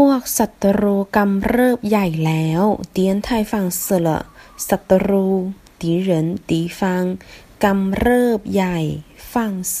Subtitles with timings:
[0.00, 4.18] พวกศัตรูกำเริบใหญ่แล้วเตียนไทฟังเสละ
[4.68, 5.26] ศัตรู
[5.80, 6.10] 敌人
[6.48, 6.80] 敌方
[7.64, 8.78] กำเริบใหญ่
[9.32, 9.80] ฟังเส